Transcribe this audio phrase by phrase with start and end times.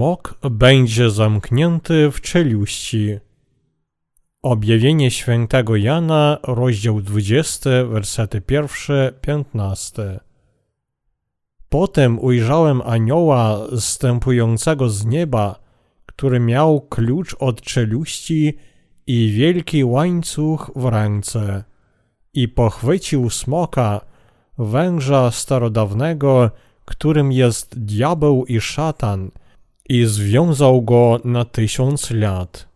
[0.00, 3.18] smok będzie zamknięty w czeluści.
[4.42, 10.18] Objawienie świętego Jana, rozdział 20, wersety 1-15.
[11.68, 15.60] Potem ujrzałem anioła zstępującego z nieba,
[16.06, 18.58] który miał klucz od czeluści
[19.06, 21.64] i wielki łańcuch w ręce.
[22.34, 24.00] I pochwycił smoka,
[24.58, 26.50] węża starodawnego,
[26.84, 29.30] którym jest diabeł i szatan,
[29.90, 32.68] i związał go na tysiąc lat.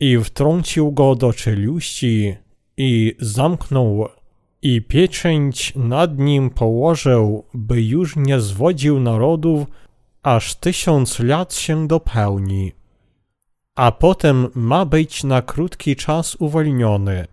[0.00, 2.36] I wtrącił go do czeluści
[2.76, 4.08] i zamknął,
[4.62, 9.66] i pieczęć nad nim położył, by już nie zwodził narodów,
[10.22, 12.72] aż tysiąc lat się dopełni.
[13.76, 17.26] A potem ma być na krótki czas uwolniony.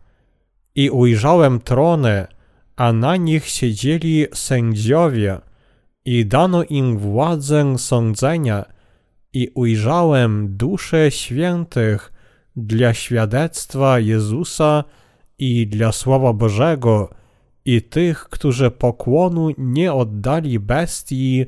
[0.75, 2.27] I ujrzałem trony,
[2.75, 5.37] a na nich siedzieli sędziowie,
[6.05, 8.74] i dano im władzę sądzenia,
[9.35, 12.13] i ujrzałem dusze świętych
[12.55, 14.83] dla świadectwa Jezusa
[15.39, 17.09] i dla Słowa Bożego,
[17.65, 21.45] i tych, którzy pokłonu nie oddali bestii,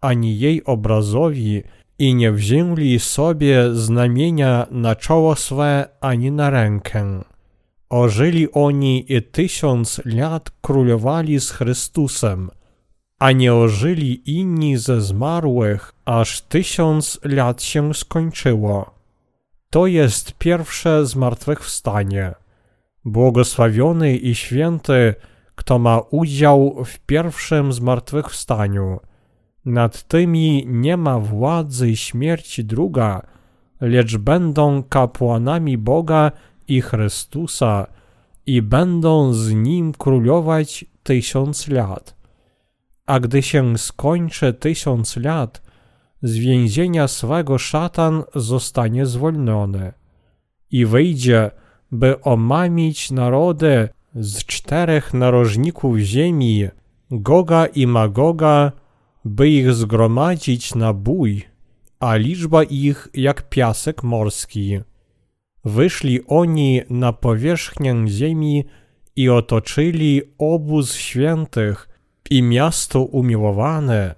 [0.00, 1.62] ani jej obrazowi,
[1.98, 7.24] i nie wzięli sobie znamienia na czoło swe, ani na rękę.
[7.90, 12.50] Ożyli oni i tysiąc lat królowali z Chrystusem,
[13.22, 18.94] a nie ożyli inni ze zmarłych, aż tysiąc lat się skończyło.
[19.70, 22.34] To jest pierwsze zmartwychwstanie.
[23.04, 25.14] Błogosławiony i święty,
[25.54, 29.00] kto ma udział w pierwszym zmartwychwstaniu.
[29.64, 33.22] Nad tymi nie ma władzy śmierci druga,
[33.80, 36.32] lecz będą kapłanami Boga
[36.68, 37.86] i Chrystusa
[38.46, 42.21] i będą z Nim królować tysiąc lat.
[43.06, 45.62] A gdy się skończy tysiąc lat,
[46.22, 49.92] z więzienia swego szatan zostanie zwolniony
[50.70, 51.50] i wyjdzie,
[51.90, 56.68] by omamić narody z czterech narożników ziemi,
[57.10, 58.72] Goga i Magoga,
[59.24, 61.42] by ich zgromadzić na bój,
[62.00, 64.80] a liczba ich jak piasek morski.
[65.64, 68.64] Wyszli oni na powierzchnię ziemi
[69.16, 71.88] i otoczyli obóz świętych
[72.30, 74.14] i miasto umiłowane,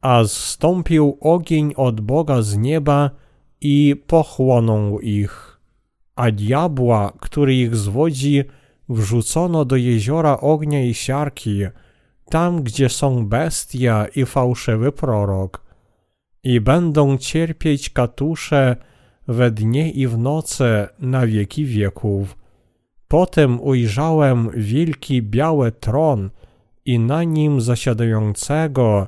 [0.00, 3.10] a zstąpił ogień od Boga z nieba
[3.60, 5.60] i pochłonął ich.
[6.16, 8.44] A diabła, który ich zwodzi,
[8.88, 11.62] wrzucono do jeziora ognia i siarki,
[12.30, 15.62] tam gdzie są bestia i fałszywy prorok.
[16.44, 18.76] I będą cierpieć katusze
[19.28, 22.36] we dnie i w nocy na wieki wieków.
[23.08, 26.30] Potem ujrzałem wielki biały tron
[26.84, 29.06] i na nim zasiadającego,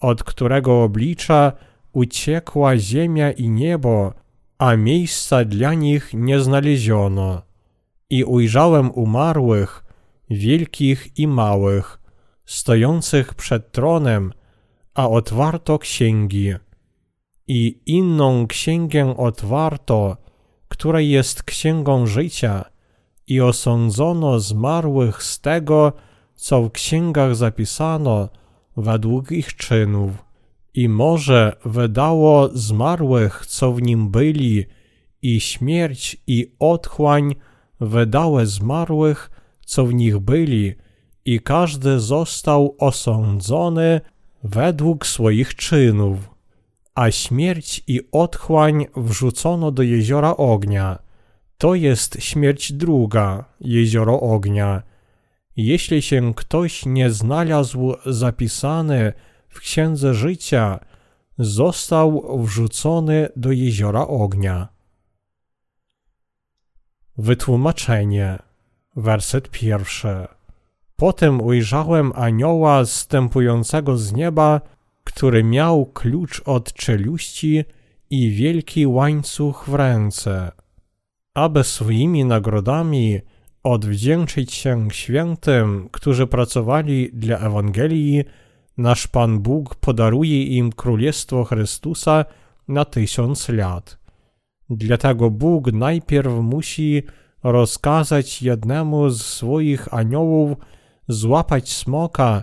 [0.00, 1.52] od którego oblicza
[1.92, 4.12] uciekła ziemia i niebo,
[4.58, 7.42] a miejsca dla nich nie znaleziono.
[8.10, 9.84] I ujrzałem umarłych,
[10.30, 11.98] wielkich i małych,
[12.44, 14.32] stojących przed tronem,
[14.94, 16.54] a otwarto księgi.
[17.48, 20.16] I inną księgę otwarto,
[20.68, 22.64] która jest księgą życia,
[23.26, 25.92] i osądzono zmarłych z tego,
[26.36, 28.28] co w księgach zapisano,
[28.76, 30.10] według ich czynów.
[30.74, 34.66] I morze wydało zmarłych, co w nim byli,
[35.22, 37.34] i śmierć i otchłań
[37.80, 39.30] wydały zmarłych,
[39.66, 40.74] co w nich byli,
[41.24, 44.00] i każdy został osądzony
[44.44, 46.18] według swoich czynów.
[46.94, 50.98] A śmierć i otchłań wrzucono do jeziora ognia.
[51.58, 54.82] To jest śmierć druga, jezioro ognia.
[55.56, 59.12] Jeśli się ktoś nie znalazł zapisany
[59.48, 60.80] w księdze życia,
[61.38, 64.68] został wrzucony do jeziora ognia.
[67.18, 68.38] Wytłumaczenie.
[68.96, 70.26] Werset pierwszy.
[70.96, 74.60] Potem ujrzałem anioła zstępującego z nieba,
[75.04, 77.64] który miał klucz od czeluści
[78.10, 80.52] i wielki łańcuch w ręce.
[81.34, 83.20] Aby swoimi nagrodami
[83.66, 88.24] odwdzięczyć się świętym, którzy pracowali dla Ewangelii,
[88.78, 92.24] nasz Pan Bóg podaruje im Królestwo Chrystusa
[92.68, 93.98] na tysiąc lat.
[94.70, 97.02] Dlatego Bóg najpierw musi
[97.42, 100.58] rozkazać jednemu z swoich aniołów
[101.08, 102.42] złapać smoka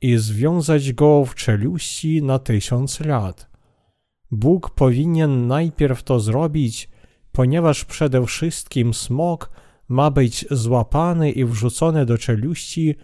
[0.00, 3.50] i związać go w czeluści na tysiąc lat.
[4.30, 6.88] Bóg powinien najpierw to zrobić,
[7.32, 9.50] ponieważ przede wszystkim smok
[9.94, 12.94] ma być złapany i wrzucony do czeluści,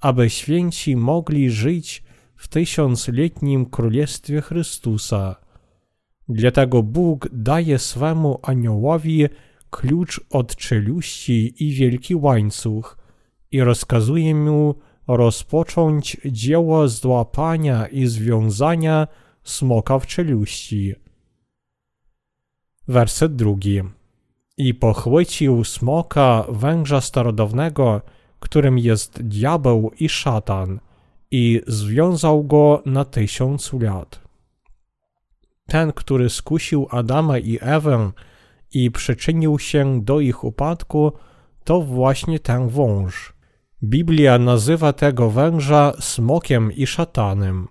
[0.00, 2.02] aby święci mogli żyć
[2.36, 5.36] w tysiącletnim Królestwie Chrystusa.
[6.28, 9.26] Dlatego Bóg daje swemu aniołowi
[9.70, 12.98] klucz od czeluści i wielki łańcuch
[13.50, 14.74] i rozkazuje mu
[15.08, 19.08] rozpocząć dzieło złapania i związania
[19.44, 20.94] smoka w czeluści.
[22.88, 23.82] Werset drugi.
[24.56, 28.00] I pochwycił smoka węża starodawnego,
[28.40, 30.80] którym jest diabeł i szatan,
[31.30, 34.20] i związał go na tysiąc lat.
[35.66, 38.12] Ten, który skusił Adama i Ewę
[38.74, 41.12] i przyczynił się do ich upadku,
[41.64, 43.34] to właśnie ten wąż.
[43.82, 47.68] Biblia nazywa tego węża smokiem i szatanem.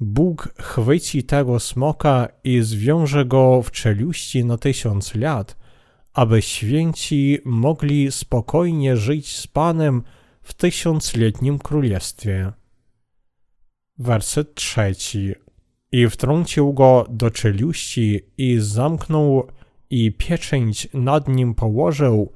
[0.00, 5.56] Bóg chwyci tego smoka i zwiąże go w czeluści na tysiąc lat,
[6.18, 10.02] aby święci mogli spokojnie żyć z Panem
[10.42, 12.52] w tysiącletnim królestwie.
[13.98, 15.34] Werset trzeci.
[15.92, 19.48] I wtrącił go do czeluści i zamknął
[19.90, 22.32] i pieczęć nad nim położył,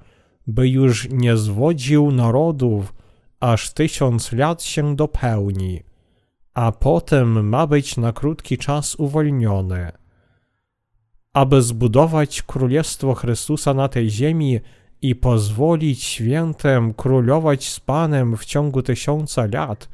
[0.47, 2.95] by już nie zwodził narodów,
[3.41, 5.83] aż tysiąc lat się dopełni,
[6.55, 10.02] a potem ma być na krótki czas uwolniony.
[11.33, 14.61] Aby zbudować Królestwo Chrystusa na tej ziemi
[15.03, 19.89] i pozwolić świętem królować z Panem w ciągu tysiąca lat,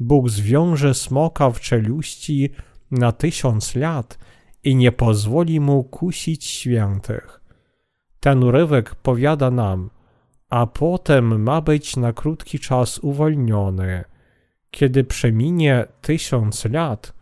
[0.00, 2.50] Bóg zwiąże smoka w czeluści
[2.90, 4.18] na tysiąc lat
[4.64, 7.40] i nie pozwoli mu kusić świętych.
[8.20, 9.90] Ten urywek powiada nam,
[10.50, 14.04] a potem ma być na krótki czas uwolniony.
[14.70, 17.13] Kiedy przeminie tysiąc lat,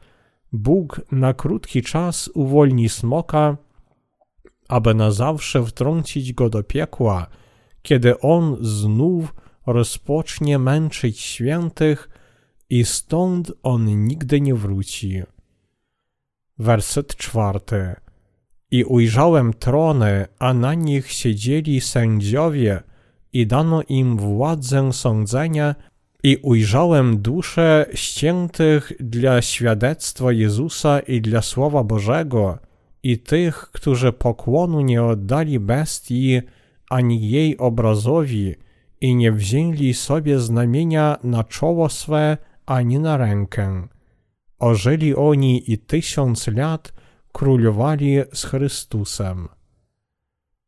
[0.52, 3.56] Bóg na krótki czas uwolni smoka,
[4.68, 7.26] aby na zawsze wtrącić go do piekła,
[7.82, 9.34] kiedy on znów
[9.66, 12.08] rozpocznie męczyć świętych
[12.70, 15.22] i stąd on nigdy nie wróci.
[16.58, 17.94] Werset czwarty.
[18.70, 22.82] I ujrzałem trony, a na nich siedzieli sędziowie,
[23.32, 25.74] i dano im władzę sądzenia,
[26.22, 32.58] i ujrzałem dusze ściętych dla świadectwa Jezusa i dla Słowa Bożego,
[33.02, 36.40] i tych, którzy pokłonu nie oddali bestii
[36.90, 38.54] ani jej obrazowi,
[39.00, 42.36] i nie wzięli sobie znamienia na czoło swe
[42.66, 43.88] ani na rękę.
[44.58, 46.92] Ożyli oni i tysiąc lat
[47.32, 49.48] królowali z Chrystusem.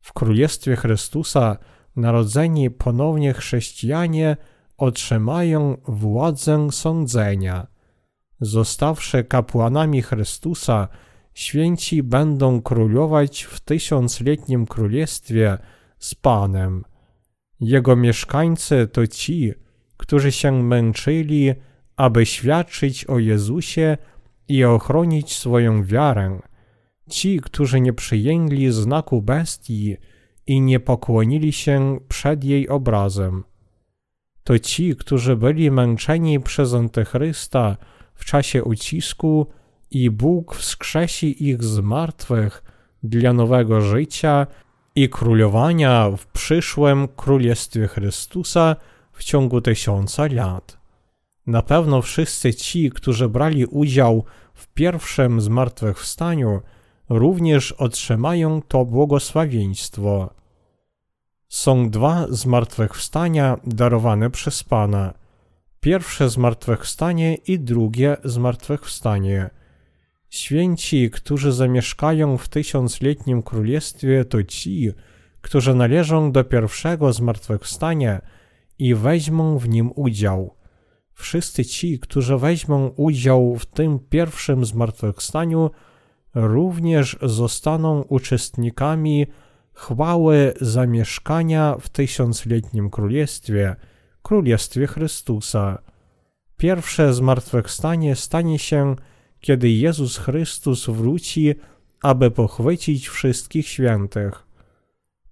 [0.01, 1.57] W Królestwie Chrystusa
[1.97, 4.37] narodzeni ponownie chrześcijanie
[4.77, 7.67] otrzymają władzę sądzenia.
[8.41, 10.89] Zostawszy kapłanami Chrystusa,
[11.35, 15.59] święci będą królować w tysiącletnim królestwie
[15.99, 16.85] z Panem.
[17.61, 19.53] Jego mieszkańcy to ci,
[19.97, 21.53] którzy się męczyli,
[21.97, 23.97] aby świadczyć o Jezusie
[24.49, 26.41] i ochronić swoją wiarę.
[27.11, 29.97] Ci, którzy nie przyjęli znaku bestii
[30.47, 33.45] i nie pokłonili się przed jej obrazem.
[34.45, 37.77] To ci, którzy byli męczeni przez Antychrysta
[38.15, 39.47] w czasie ucisku
[39.91, 42.63] i Bóg wskrzesi ich z martwych
[43.03, 44.47] dla nowego życia
[44.95, 48.77] i królowania w przyszłym Królestwie Chrystusa
[49.13, 50.79] w ciągu tysiąca lat.
[51.47, 56.61] Na pewno wszyscy ci, którzy brali udział w pierwszym zmartwychwstaniu,
[57.09, 60.35] również otrzymają to błogosławieństwo.
[61.49, 65.15] Są dwa zmartwychwstania darowane przez Pana.
[65.81, 69.51] Pierwsze zmartwychwstanie i drugie zmartwychwstanie.
[70.29, 74.91] Święci, którzy zamieszkają w tysiącletnim królestwie, to ci,
[75.41, 78.21] którzy należą do pierwszego zmartwychwstania
[78.79, 80.55] i weźmą w nim udział.
[81.13, 85.71] Wszyscy ci, którzy weźmą udział w tym pierwszym zmartwychwstaniu,
[86.35, 89.27] również zostaną uczestnikami
[89.75, 93.77] chwały zamieszkania w tysiącletnim królestwie,
[94.23, 95.79] królestwie Chrystusa.
[96.57, 98.97] Pierwsze zmartwychwstanie stanie się,
[99.41, 101.55] kiedy Jezus Chrystus wróci,
[102.03, 104.47] aby pochwycić wszystkich świętych.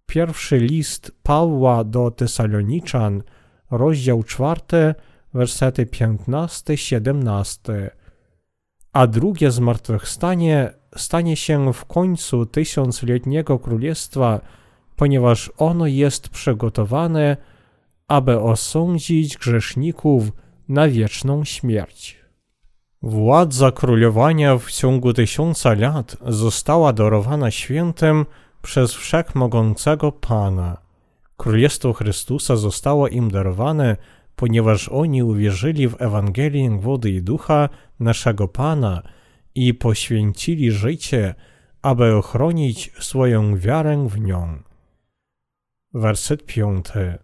[0.06, 3.22] Pierwszy list Pawła do Tesaloniczan,
[3.70, 4.94] rozdział czwarty,
[5.34, 7.90] wersety 15-17.
[8.92, 14.40] A drugie zmartwychwstanie stanie się w końcu tysiącletniego królestwa,
[14.96, 17.37] ponieważ ono jest przygotowane,
[18.08, 20.25] aby osądzić grzeszników
[20.68, 22.22] na wieczną śmierć.
[23.02, 28.26] Władza królowania w ciągu tysiąca lat została darowana świętym
[28.62, 30.76] przez wszechmogącego Pana.
[31.37, 33.96] Królestwo Chrystusa zostało im darowane
[34.37, 37.68] ponieważ oni uwierzyli w Ewangelię wody i ducha
[38.00, 39.02] naszego Pana
[39.54, 41.35] i poświęcili życie,
[41.82, 44.62] aby ochronić swoją wiarę w nią.
[45.94, 47.18] Werset piąty.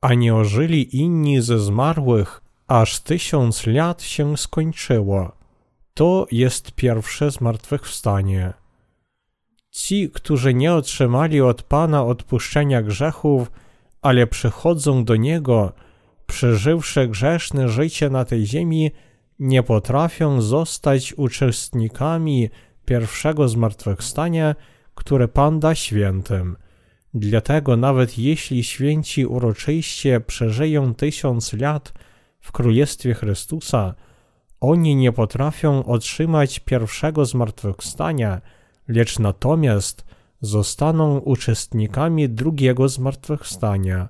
[0.00, 5.32] A nie ożyli inni ze zmarłych, aż tysiąc lat się skończyło.
[5.94, 8.52] To jest pierwsze zmartwychwstanie.
[9.70, 13.50] Ci, którzy nie otrzymali od Pana odpuszczenia grzechów,
[14.02, 15.72] ale przychodzą do Niego,
[16.26, 18.90] przeżywszy grzeszne życie na tej ziemi,
[19.38, 22.50] nie potrafią zostać uczestnikami
[22.84, 24.54] pierwszego zmartwychwstania,
[24.94, 26.56] które Pan da świętym.
[27.14, 31.92] Dlatego nawet jeśli święci uroczyście przeżyją tysiąc lat
[32.40, 33.94] w Królestwie Chrystusa,
[34.60, 38.40] oni nie potrafią otrzymać pierwszego zmartwychwstania,
[38.88, 40.04] lecz natomiast
[40.40, 44.08] zostaną uczestnikami drugiego zmartwychwstania.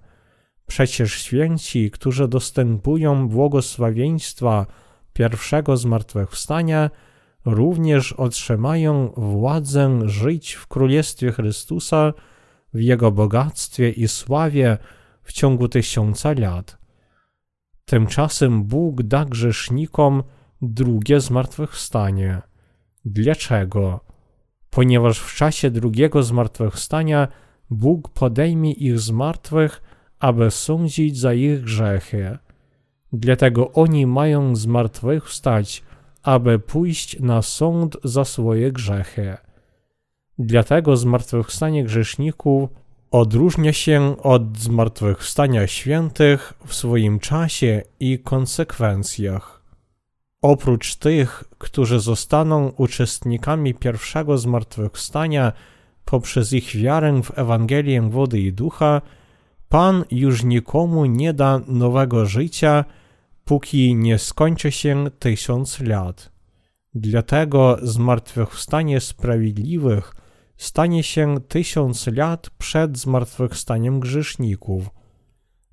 [0.67, 4.67] Przecież święci, którzy dostępują błogosławieństwa
[5.15, 6.91] pierwszego zmartwychwstania,
[7.45, 12.13] również otrzymają władzę żyć w Królestwie Chrystusa,
[12.75, 14.79] w Jego bogactwie i sławie
[15.23, 16.79] w ciągu tysiąca lat.
[17.85, 20.23] Tymczasem Bóg da grzesznikom
[20.63, 22.43] drugie zmartwychwstanie.
[23.05, 24.01] Dlaczego?
[24.71, 27.29] Ponieważ w czasie drugiego zmartwychwstania
[27.71, 29.83] Bóg podejmie ich z martwych,
[30.19, 32.39] aby sądzić za ich grzechy.
[33.17, 35.83] Dlatego oni mają zmartwychwstać,
[36.23, 39.37] aby pójść na sąd za swoje grzechy.
[40.39, 42.71] Dlatego zmartwychwstanie grzeszników
[43.11, 49.63] odróżnia się od zmartwychwstania świętych w swoim czasie i konsekwencjach.
[50.43, 55.53] Oprócz tych, którzy zostaną uczestnikami pierwszego zmartwychwstania
[56.05, 59.01] poprzez ich wiarę w Ewangelię wody i ducha,
[59.69, 62.85] Pan już nikomu nie da nowego życia,
[63.45, 66.33] póki nie skończy się tysiąc lat.
[66.95, 70.15] Dlatego zmartwychwstanie sprawiedliwych
[70.57, 74.91] stanie się tysiąc lat przed zmartwychwstaniem grzeszników.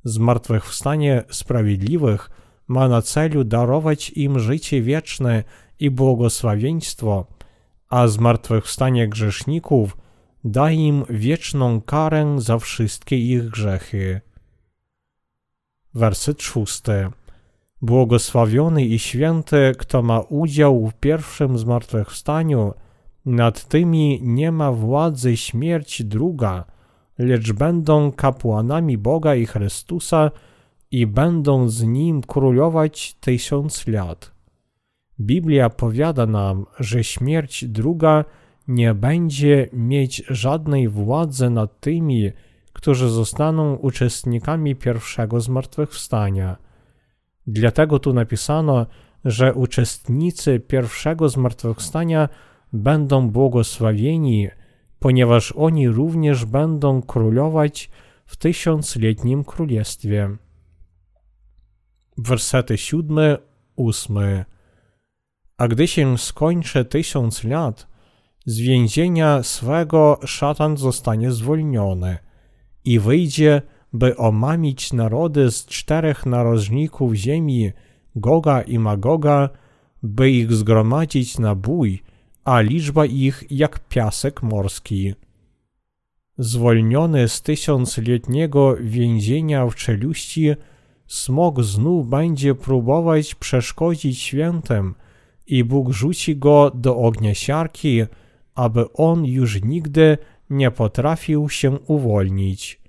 [0.03, 2.29] Zmartwychwstanie sprawiedliwych
[2.67, 5.43] ma na celu darować im życie wieczne
[5.79, 7.25] i błogosławieństwo,
[7.89, 9.97] a zmartwychwstanie grzeszników
[10.43, 14.21] da im wieczną karę za wszystkie ich grzechy.
[15.93, 17.09] Werset szósty.
[17.81, 22.73] Błogosławiony i święty, kto ma udział w pierwszym zmartwychwstaniu,
[23.25, 26.65] nad tymi nie ma władzy śmierć druga,
[27.17, 30.31] lecz będą kapłanami Boga i Chrystusa
[30.91, 34.31] i będą z Nim królować tysiąc lat.
[35.19, 38.25] Biblia powiada nam, że śmierć druga
[38.67, 42.31] nie będzie mieć żadnej władzy nad tymi,
[42.73, 46.70] którzy zostaną uczestnikami pierwszego zmartwychwstania.
[47.47, 48.85] Dlatego tu napisano,
[49.25, 52.29] że uczestnicy pierwszego zmartwychwstania
[52.73, 54.47] będą błogosławieni,
[54.99, 57.89] ponieważ oni również będą królować
[58.25, 60.29] w tysiącletnim królestwie.
[62.17, 63.37] Wersety siódmy,
[63.75, 64.45] ósmy.
[65.57, 67.87] A gdy się skończy tysiąc lat,
[68.45, 72.17] z więzienia swego szatan zostanie zwolniony
[72.85, 73.61] i wyjdzie,
[73.93, 77.71] by omamić narody z czterech narożników ziemi,
[78.15, 79.49] Goga i Magoga,
[80.03, 82.01] by ich zgromadzić na bój
[82.43, 85.13] a liczba ich jak piasek morski.
[86.37, 90.51] Zwolniony z tysiącletniego więzienia w czeluści,
[91.07, 94.95] smok znów będzie próbować przeszkodzić świętem
[95.47, 98.03] i Bóg rzuci go do ognia siarki,
[98.55, 100.17] aby on już nigdy
[100.49, 102.80] nie potrafił się uwolnić.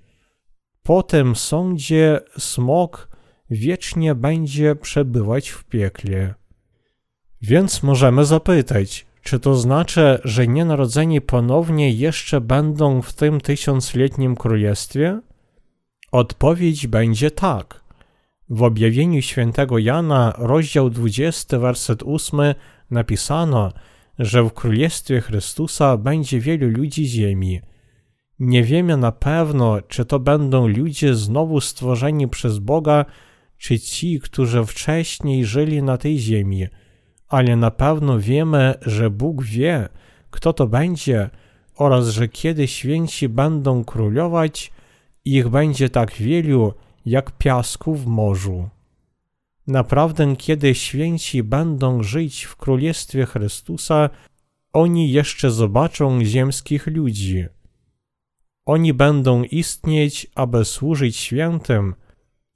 [0.83, 3.09] Po tym sądzie smok
[3.49, 6.33] wiecznie będzie przebywać w piekle.
[7.41, 15.21] Więc możemy zapytać, czy to znaczy, że nienarodzeni ponownie jeszcze będą w tym tysiącletnim królestwie?
[16.11, 17.83] Odpowiedź będzie tak.
[18.49, 22.39] W objawieniu świętego Jana, rozdział 20, werset 8
[22.91, 23.71] napisano,
[24.19, 27.61] że w królestwie Chrystusa będzie wielu ludzi ziemi.
[28.43, 33.05] Nie wiemy na pewno, czy to będą ludzie znowu stworzeni przez Boga,
[33.57, 36.67] czy ci, którzy wcześniej żyli na tej ziemi–
[37.33, 39.89] ale na pewno wiemy, że Bóg wie,
[40.31, 41.29] kto to będzie
[41.75, 44.71] oraz że kiedy święci będą królować,
[45.25, 46.73] ich będzie tak wielu
[47.05, 48.69] jak piasku w morzu.
[49.67, 54.09] Naprawdę, kiedy święci będą żyć w Królestwie Chrystusa,
[54.73, 57.45] oni jeszcze zobaczą ziemskich ludzi.
[58.65, 61.95] Oni będą istnieć, aby służyć świętym,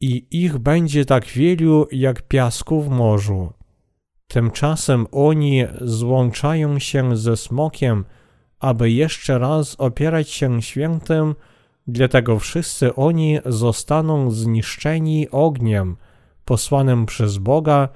[0.02, 3.54] i ich będzie tak wielu jak piasku w morzu.
[4.28, 8.06] Tymczasem oni złączają się ze smokiem,
[8.60, 11.36] aby jeszcze raz opierać się świętym,
[11.88, 15.98] dlatego wszyscy oni zostaną zniszczeni ogniem
[16.46, 17.90] posłanym przez Boga,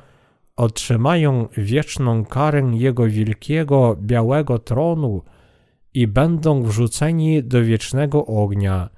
[0.56, 5.22] otrzymają wieczną karę Jego wielkiego białego tronu
[5.94, 8.90] i będą wrzuceni do wiecznego ognia.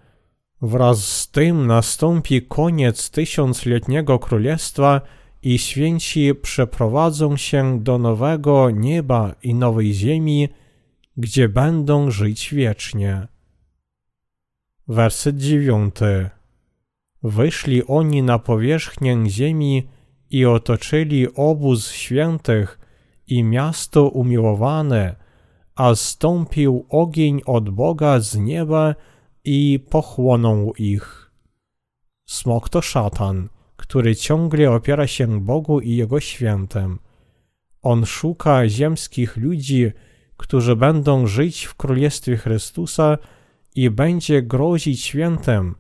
[0.62, 5.02] Wraz z tym nastąpi koniec tysiącletniego królestwa
[5.42, 10.50] i święci przeprowadzą się do nowego nieba i nowej ziemi,
[11.18, 13.28] gdzie będą żyć wiecznie.
[14.88, 16.30] Werset dziewiąty.
[17.24, 19.88] Wyszli oni na powierzchnię ziemi
[20.30, 22.80] i otoczyli obóz świętych
[23.28, 25.23] i miasto umiłowane,
[25.75, 28.96] a stąpił ogień od Boga z nieba
[29.44, 31.32] i pochłonął ich.
[32.25, 37.00] Smok to szatan, który ciągle opiera się Bogu i Jego świętem.
[37.82, 39.92] On szuka ziemskich ludzi,
[40.38, 43.18] którzy będą żyć w Królestwie Chrystusa
[43.75, 45.75] i będzie grozić świętem,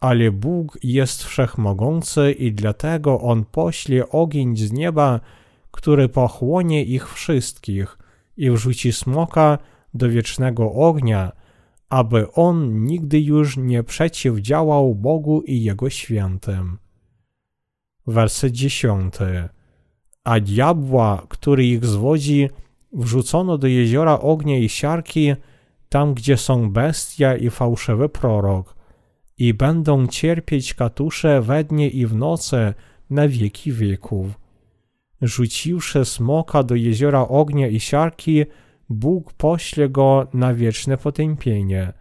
[0.00, 5.20] ale Bóg jest wszechmogący i dlatego On pośle ogień z nieba,
[5.70, 7.98] który pochłonie ich wszystkich
[8.36, 9.58] i wrzuci smoka
[9.94, 11.32] do wiecznego ognia,
[11.88, 16.78] aby on nigdy już nie przeciwdziałał Bogu i Jego świętym.
[18.06, 19.48] Werset dziesiąty.
[20.24, 22.48] A diabła, który ich zwodzi,
[22.92, 25.34] wrzucono do jeziora ognia i siarki,
[25.88, 28.76] tam gdzie są bestia i fałszywy prorok,
[29.38, 32.74] i będą cierpieć katusze we dnie i w nocy
[33.10, 34.41] na wieki wieków.
[35.22, 38.44] Rzuciwszy smoka do jeziora ognia i siarki,
[38.88, 41.92] Bóg pośle go na wieczne potępienie.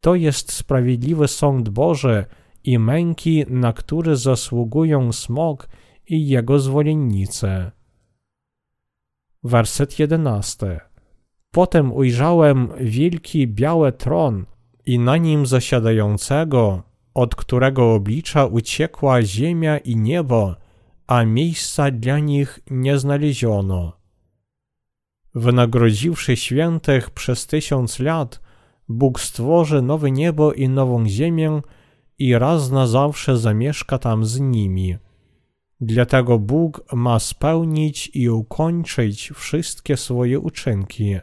[0.00, 2.24] To jest sprawiedliwy sąd Boży
[2.64, 5.68] i męki, na które zasługują smok
[6.08, 7.70] i jego zwolennicy.
[9.44, 10.80] Werset jedenasty.
[11.50, 14.46] Potem ujrzałem wielki biały tron
[14.86, 16.82] i na nim zasiadającego,
[17.14, 20.56] od którego oblicza uciekła ziemia i niebo,
[21.10, 23.92] a miejsca dla nich nie znaleziono.
[25.34, 28.40] Wynagrodziwszy świętych przez tysiąc lat,
[28.88, 31.60] Bóg stworzy nowe niebo i nową ziemię
[32.18, 34.96] i raz na zawsze zamieszka tam z nimi.
[35.80, 41.16] Dlatego Bóg ma spełnić i ukończyć wszystkie swoje uczynki.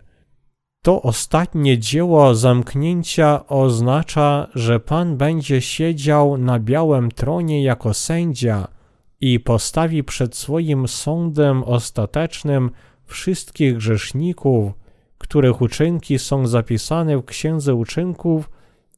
[0.82, 8.77] To ostatnie dzieło zamknięcia oznacza, że Pan będzie siedział na białym tronie jako sędzia
[9.22, 12.72] i postawi przed swoim sądem ostatecznym
[13.06, 14.74] wszystkich grzeszników,
[15.18, 18.50] których uczynki są zapisane w Księdze Uczynków,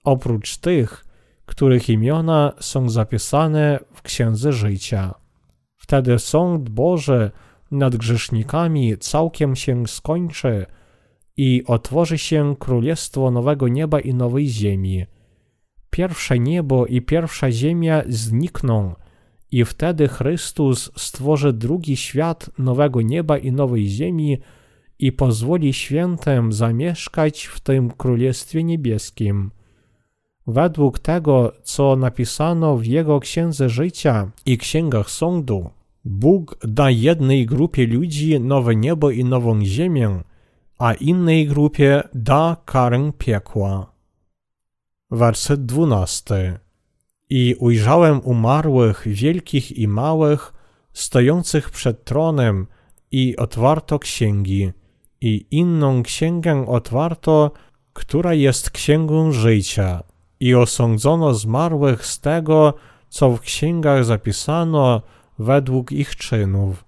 [0.03, 1.05] oprócz tych,
[1.45, 5.13] których imiona są zapisane w Księdze Życia.
[5.75, 7.32] Wtedy sąd Boży
[7.71, 10.65] nad grzesznikami całkiem się skończy
[11.38, 15.05] i otworzy się królestwo nowego nieba i nowej ziemi.
[15.89, 18.95] Pierwsze niebo i pierwsza ziemia znikną,
[19.51, 24.38] i wtedy Chrystus stworzy drugi świat nowego nieba i nowej ziemi
[24.99, 29.51] i pozwoli świętym zamieszkać w tym Królestwie Niebieskim.
[30.47, 35.69] Według tego, co napisano w Jego Księdze Życia i Księgach Sądu,
[36.05, 40.23] Bóg da jednej grupie ludzi nowe niebo i nową ziemię,
[40.77, 43.91] a innej grupie da karę piekła.
[45.12, 46.59] Werset dwunasty.
[47.29, 50.53] I ujrzałem umarłych, wielkich i małych,
[50.93, 52.67] stojących przed tronem,
[53.11, 54.71] i otwarto księgi,
[55.21, 57.51] i inną księgę otwarto,
[57.93, 60.03] która jest księgą życia,
[60.39, 62.73] i osądzono zmarłych z tego,
[63.09, 65.01] co w księgach zapisano
[65.39, 66.85] według ich czynów.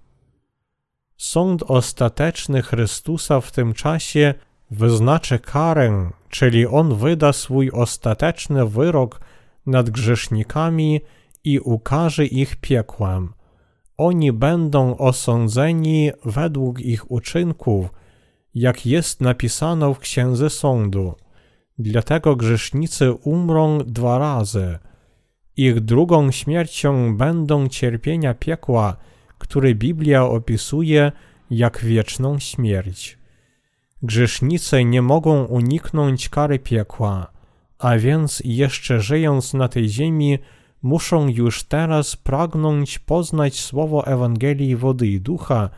[1.18, 4.34] Sąd ostateczny Chrystusa w tym czasie
[4.72, 9.20] wyznaczy karę, czyli on wyda swój ostateczny wyrok
[9.66, 11.02] nad grzesznikami
[11.44, 13.34] i ukaże ich piekłem.
[13.98, 17.90] Oni będą osądzeni według ich uczynków,
[18.56, 21.14] jak jest napisano w Księdze Sądu.
[21.80, 24.80] Dlatego grzesznicy umrą dwa razy.
[25.58, 28.98] Ich drugą śmiercią będą cierpienia piekła,
[29.38, 31.12] które Biblia opisuje
[31.50, 33.18] jak wieczną śmierć.
[34.04, 37.31] Grzesznicy nie mogą uniknąć kary piekła
[37.82, 40.40] a więc jeszcze żyjąc na tej ziemi,
[40.82, 45.70] muszą już teraz pragnąć poznać słowo Ewangelii wody i ducha,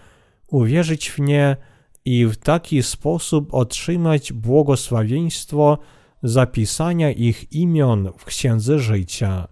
[0.48, 1.58] uwierzyć w nie
[2.06, 5.78] i w taki sposób otrzymać błogosławieństwo
[6.24, 9.48] zapisania ich imion w Księdze Życia.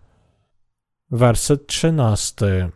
[1.12, 2.70] Werset trzynasty.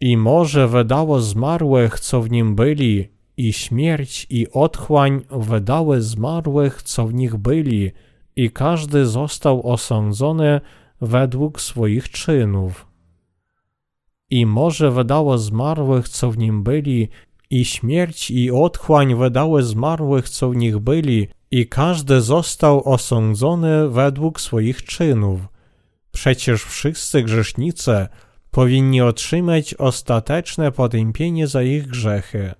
[0.00, 7.06] I morze wydało zmarłych, co w nim byli, i śmierć i otchłań wydały zmarłych, co
[7.06, 7.92] w nich byli,
[8.36, 10.60] i każdy został osądzony
[11.00, 12.86] według swoich czynów.
[14.30, 17.08] I morze wydało zmarłych, co w nim byli,
[17.50, 24.40] i śmierć i otchłań wydały zmarłych, co w nich byli, i każdy został osądzony według
[24.40, 25.40] swoich czynów.
[26.12, 28.06] Przecież wszyscy grzesznicy
[28.50, 32.54] powinni otrzymać ostateczne potępienie za ich grzechy.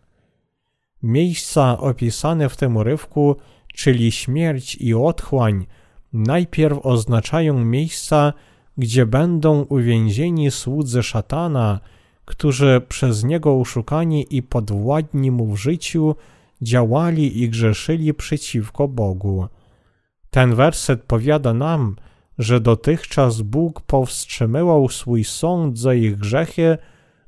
[1.03, 3.37] Miejsca opisane w tym urywku,
[3.73, 5.67] czyli śmierć i otchłań,
[6.13, 8.33] najpierw oznaczają miejsca,
[8.79, 11.81] gdzie będą uwięzieni słudzy szatana,
[12.25, 16.17] którzy przez niego uszukani i podwładni mu w życiu
[16.63, 19.47] działali i grzeszyli przeciwko Bogu.
[20.31, 21.97] Ten werset powiada nam,
[22.39, 26.79] że dotychczas Bóg powstrzymywał swój sąd za ich grzechy,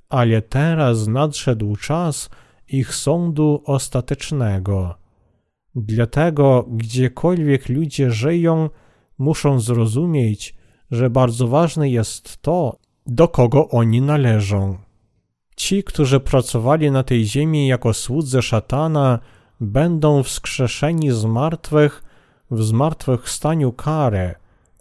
[0.08, 2.30] ale teraz nadszedł czas
[2.68, 5.03] ich sądu ostatecznego.
[5.74, 8.70] Dlatego, gdziekolwiek ludzie żyją,
[9.18, 10.54] muszą zrozumieć,
[10.90, 14.78] że bardzo ważne jest to, do kogo oni należą.
[15.56, 19.18] Ci, którzy pracowali na tej ziemi jako słudzy szatana,
[19.60, 22.02] będą wskrzeszeni z martwych
[22.50, 24.34] w zmartwychwstaniu karę,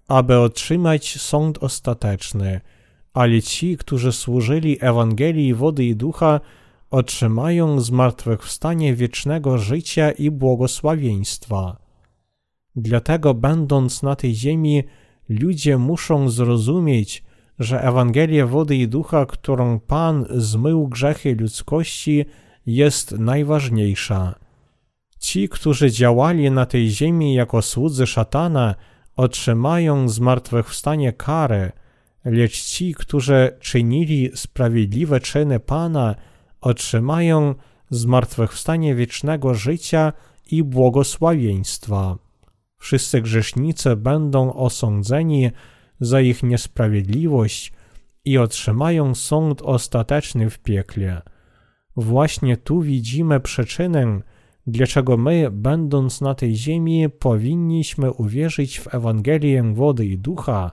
[0.08, 2.62] aby otrzymać sąd ostateczny,
[3.14, 6.40] ale ci, którzy służyli Ewangelii wody i ducha,
[6.94, 11.78] otrzymają zmartwychwstanie wiecznego życia i błogosławieństwa.
[12.76, 14.84] Dlatego, będąc na tej ziemi,
[15.30, 17.24] ludzie muszą zrozumieć,
[17.60, 22.26] że Ewangelia wody i ducha, którą Pan zmył grzechy ludzkości,
[22.66, 24.36] jest najważniejsza.
[25.20, 28.76] Ci, którzy działali na tej ziemi jako słudzy szatana,
[29.16, 31.72] otrzymają zmartwychwstanie kary,
[32.26, 36.16] lecz ci, którzy czynili sprawiedliwe czyny Pana,
[36.64, 37.56] otrzymają
[37.90, 40.14] zmartwychwstanie wiecznego życia
[40.52, 42.18] i błogosławieństwa.
[42.78, 45.52] Wszyscy grzesznicy będą osądzeni
[46.00, 47.74] za ich niesprawiedliwość
[48.26, 51.22] i otrzymają sąd ostateczny w piekle.
[51.96, 54.22] Właśnie tu widzimy przyczynę,
[54.68, 60.72] dlaczego my, będąc na tej ziemi, powinniśmy uwierzyć w Ewangelię wody i ducha,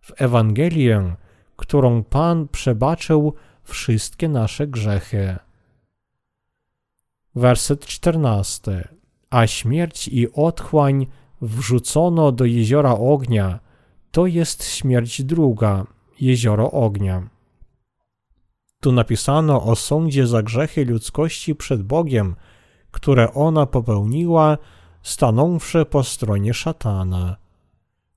[0.00, 1.16] w Ewangelię,
[1.56, 3.34] którą Pan przebaczył
[3.68, 5.36] wszystkie nasze grzechy.
[7.34, 8.88] Werset 14.
[9.30, 11.06] A śmierć i otchłań
[11.42, 13.60] wrzucono do jeziora ognia,
[14.10, 15.86] to jest śmierć druga,
[16.20, 17.28] jezioro ognia.
[18.80, 22.36] Tu napisano o sądzie za grzechy ludzkości przed Bogiem,
[22.90, 24.58] które ona popełniła,
[25.02, 27.36] stanąwszy po stronie szatana.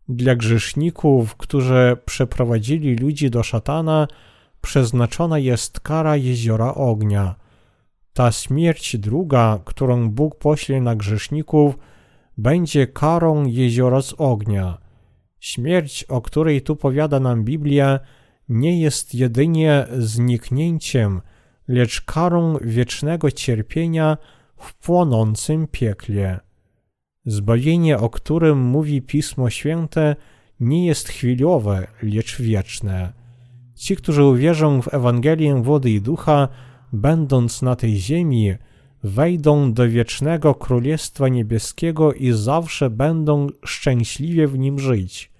[0.09, 4.07] Dla grzeszników, którzy przeprowadzili ludzi do szatana,
[4.61, 7.35] przeznaczona jest kara jeziora ognia.
[8.13, 11.77] Ta śmierć druga, którą Bóg pośle na grzeszników,
[12.37, 14.77] będzie karą jeziora z ognia.
[15.39, 17.99] Śmierć, o której tu powiada nam Biblia,
[18.49, 21.21] nie jest jedynie zniknięciem,
[21.67, 24.17] lecz karą wiecznego cierpienia
[24.57, 26.39] w płonącym piekle.
[27.25, 30.15] Zbawienie, o którym mówi Pismo Święte,
[30.59, 33.20] nie jest chwilowe, lecz wieczne.
[33.81, 36.47] Ci, którzy uwierzą w Ewangelię wody i ducha,
[36.93, 38.53] będąc na tej ziemi,
[39.03, 45.31] wejdą do wiecznego Królestwa Niebieskiego i zawsze będą szczęśliwie w nim żyć.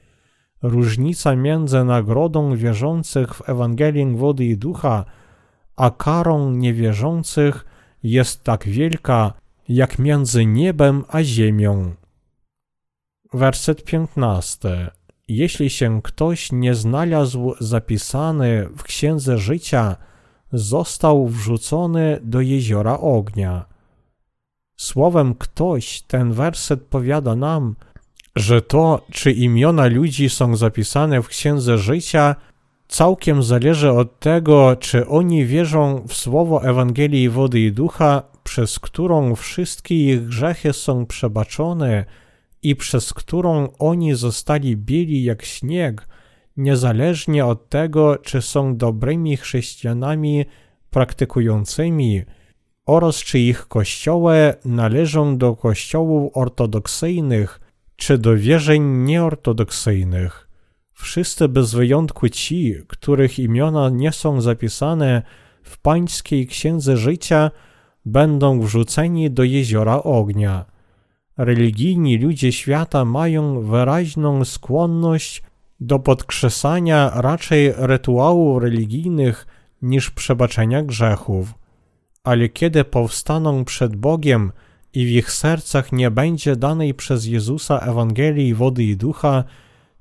[0.61, 5.05] Różnica między nagrodą wierzących w Ewangelię wody i ducha,
[5.75, 7.65] a karą niewierzących
[8.03, 9.33] jest tak wielka,
[9.69, 11.95] jak między niebem a ziemią.
[13.33, 14.91] Werset 15.
[15.33, 19.95] Jeśli się ktoś nie znalazł zapisany w księdze życia,
[20.53, 23.65] został wrzucony do jeziora ognia.
[24.77, 27.75] Słowem ktoś ten werset powiada nam,
[28.35, 32.35] że to, czy imiona ludzi są zapisane w księdze życia,
[32.87, 39.35] całkiem zależy od tego, czy oni wierzą w słowo Ewangelii Wody i Ducha, przez którą
[39.35, 42.05] wszystkie ich grzechy są przebaczone
[42.63, 46.07] i przez którą oni zostali bieli jak śnieg,
[46.57, 50.45] niezależnie od tego, czy są dobrymi chrześcijanami
[50.89, 52.23] praktykującymi
[52.85, 57.59] oraz czy ich kościoły należą do kościołów ortodoksyjnych
[57.95, 60.49] czy do wierzeń nieortodoksyjnych.
[60.93, 65.21] Wszyscy bez wyjątku ci, których imiona nie są zapisane
[65.63, 67.51] w pańskiej księdze życia,
[68.05, 70.65] będą wrzuceni do jeziora ognia.
[71.37, 75.43] Religijni ludzie świata mają wyraźną skłonność
[75.79, 79.47] do podkrzesania raczej rytuałów religijnych
[79.81, 81.53] niż przebaczenia grzechów.
[82.23, 84.51] Ale kiedy powstaną przed Bogiem
[84.93, 89.43] i w ich sercach nie będzie danej przez Jezusa Ewangelii wody i ducha,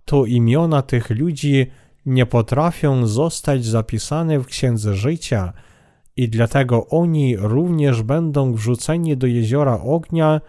[0.04, 1.66] to imiona tych ludzi
[2.06, 5.52] nie potrafią zostać zapisane w księdze życia
[6.16, 10.40] i dlatego oni również będą wrzuceni do jeziora ognia,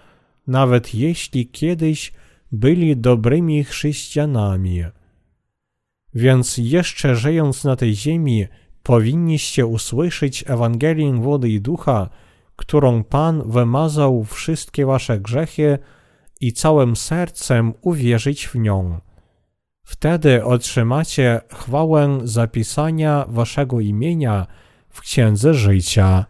[0.48, 2.14] nawet jeśli kiedyś
[2.52, 4.84] byli dobrymi chrześcijanami.
[6.14, 8.48] Więc jeszcze żyjąc na tej ziemi,
[8.84, 12.10] powinniście usłyszeć Ewangelię wody i ducha,
[12.56, 15.80] którą Pan wymazał wszystkie wasze grzechy
[16.42, 19.00] i całym sercem uwierzyć w nią.
[19.84, 24.48] Wtedy otrzymacie chwałę zapisania waszego imienia
[24.90, 26.26] w Księdze Życia.